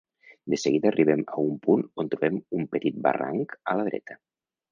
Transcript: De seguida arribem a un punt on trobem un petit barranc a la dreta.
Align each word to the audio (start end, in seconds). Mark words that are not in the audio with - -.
De 0.53 0.57
seguida 0.61 0.87
arribem 0.91 1.21
a 1.33 1.43
un 1.49 1.59
punt 1.67 1.85
on 2.03 2.09
trobem 2.15 2.41
un 2.61 2.65
petit 2.73 2.99
barranc 3.05 3.55
a 3.75 3.79
la 3.81 3.87
dreta. 3.91 4.19